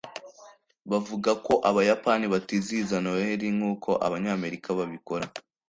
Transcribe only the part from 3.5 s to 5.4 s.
nkuko Abanyamerika babikora